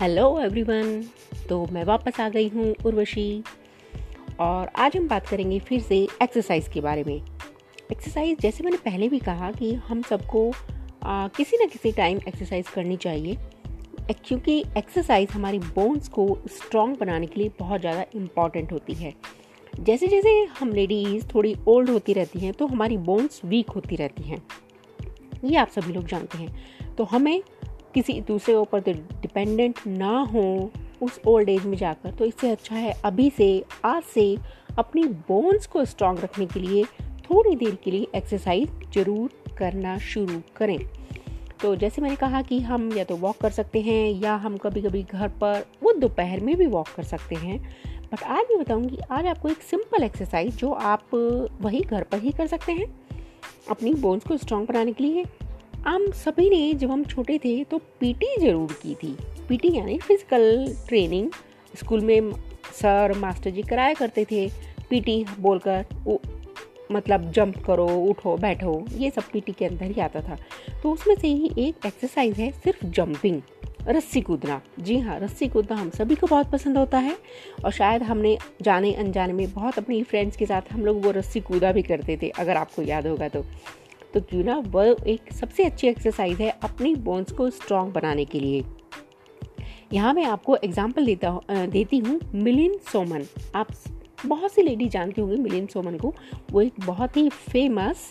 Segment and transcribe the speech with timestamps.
[0.00, 1.02] Hello everyone
[1.48, 3.42] तो मैं वापस आ गई हूँ, उर्वशी।
[4.40, 9.08] और आज हम बात करेंगे फिर से एक्सरसाइज के बारे में। एक्सरसाइज जैसे मैंने पहले
[9.08, 10.50] भी कहा कि हम सबको
[11.04, 13.36] किसी न किसी टाइम एक्सरसाइज करनी चाहिए।
[14.24, 19.14] क्योंकि एक्सरसाइज हमारी बोन्स को स्ट्रॉन्ग बनाने के लिए बहुत ज़्यादा इंपॉर्टेंट होती है।
[19.80, 24.22] जैसे जैसे हम लेडीज़ थोड़ी ओल्ड होती रहती हैं तो हमारी बोन्स वीक होती रहती
[24.22, 24.42] हैं।
[25.44, 27.42] ये आप सभी लोग जानते हैं। तो हमें
[27.94, 30.70] किसी दूसरे ऊपर डिपेंडेंट ना हो
[31.02, 34.36] उस ओल्ड एज में जाकर तो इससे अच्छा है अभी से, आज से
[34.78, 36.84] अपनी बोन्स को स्ट्रांग रखने के लिए
[37.24, 40.78] थोड़ी देर के लिए एक्सरसाइज ज़रूर करना शुरू करें।
[41.62, 44.82] तो जैसे मैंने कहा कि हम या तो वॉक कर सकते हैं या हम कभी
[44.82, 47.58] कभी घर पर वो दोपहर में भी वॉक कर सकते हैं।
[48.12, 51.14] बट आज मैं बताऊँगी आज आपको एक सिंपल एक्सरसाइज जो आप
[51.62, 52.86] वही घर पर ही कर सकते हैं।
[53.70, 55.24] अपनी बोन्स को स्ट्रांग बनाने के लिए
[55.86, 59.16] हम सभी ने जब हम छोटे थे तो पीटी ज़रूर की थी।
[59.48, 61.30] पीटी यानी फ़िज़िकल ट्रेनिंग
[61.74, 62.32] स्कूल में
[62.72, 64.48] सर, मास्टर जी कराया करते थे।
[64.90, 66.20] पीटी बोलकर वो
[66.92, 70.36] मतलब जंप करो, उठो, बैठो। ये सब पीटी के अंदर ही आता था।
[70.82, 73.40] तो उसमें से ही एक एक्सरसाइज है, सिर्फ़ जंपिंग
[73.88, 77.16] रस्सी कूदना। जी हाँ रस्सी कूदना हम सभी को बहुत पसंद होता है।
[77.64, 81.40] और शायद हमने जाने अनजाने में बहुत अपनी फ्रेंड्स के साथ हम लोग वो रस्सी
[81.40, 83.44] कूदा भी करते थे, अगर आपको याद होगा तो।
[84.14, 88.40] तो क्यों ना वो एक सबसे अच्छी एक्सरसाइज है अपनी बोन्स को स्ट्रॉन्ग बनाने के
[88.40, 88.64] लिए।
[89.92, 93.68] यहाँ मैं आपको एग्ज़ाम्पल देता देती हूँ मिलिन सोमन। आप
[94.26, 96.12] बहुत सी लेडी जानती होंगी मिलिन सोमन को।
[96.52, 98.10] वो एक बहुत ही फ़ेमस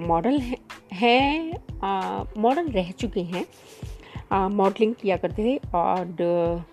[0.00, 0.40] मॉडल
[0.92, 1.52] है
[2.38, 3.46] मॉडल रह चुके हैं।
[4.50, 6.16] मॉडलिंग किया करते थे और,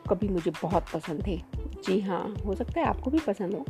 [0.09, 1.39] कभी मुझे बहुत पसंद थे।
[1.85, 3.65] जी हाँ हो सकता है आपको भी पसंद हो।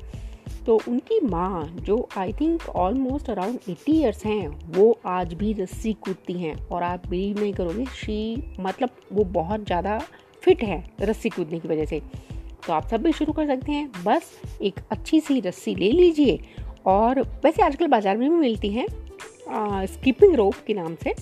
[0.65, 5.93] तो उनकी माँ, जो I think almost around eighty years हैं, वो आज भी रस्सी
[6.01, 9.97] कूदती हैं और आप बिलीव नहीं करोगे शी मतलब वो बहुत ज़्यादा
[10.43, 12.01] फिट है रस्सी कूदने की वजह से।
[12.65, 14.31] तो आप सब भी शुरू कर सकते हैं, बस
[14.61, 16.39] एक अच्छी सी रस्सी ले लीजिए।
[16.85, 18.87] और वैसे आजकल बाज़ार में भी मिलती हैं
[19.87, 21.13] स्कीपिंग रोप के नाम से।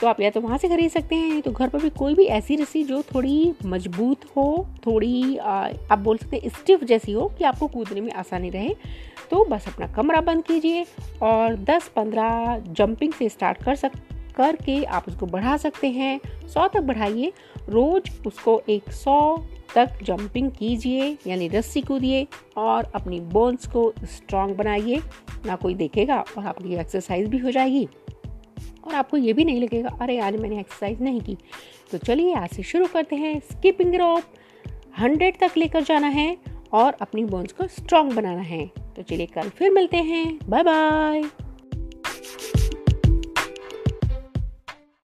[0.00, 2.24] तो आप या तो वहाँ से खरीद सकते हैं तो घर पर भी कोई भी
[2.30, 7.44] ऐसी रस्सी जो थोड़ी मज़बूत हो, थोड़ी आप बोल सकते हैं स्टिफ जैसी हो कि
[7.44, 8.74] आपको कूदने में आसानी रहे।
[9.30, 10.84] तो बस अपना कमरा बंद कीजिए
[11.22, 13.92] और 10-15 जंपिंग से स्टार्ट कर सक,
[14.36, 17.32] करके आप उसको बढ़ा सकते हैं। सौ तक बढ़ाइए।
[17.68, 19.36] रोज उसको एक सौ
[19.74, 25.00] तक जंपिंग कीजिए, यानी रस्सी कूदिए और अपनी बोन्स को स्ट्रांग बनाइए।
[25.46, 27.88] ना कोई देखेगा और आपकी एक्सरसाइज भी हो जाएगी।
[28.86, 31.36] और आपको ये भी नहीं लगेगा, अरे आज मैंने एक्सरसाइज नहीं की।
[31.92, 34.22] तो चलिए आज से शुरू करते हैं। स्कीपिंग रॉप
[35.00, 36.36] हंड्रेड तक लेकर जाना है
[36.72, 41.45] और अपनी बोन्स को स्ट्रॉन्ग बनाना है। तो चलिए कल फिर मिलते हैं। Bye bye